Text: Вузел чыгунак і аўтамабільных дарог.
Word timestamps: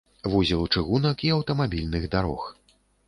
Вузел 0.35 0.63
чыгунак 0.77 1.17
і 1.27 1.31
аўтамабільных 1.35 2.09
дарог. 2.17 2.49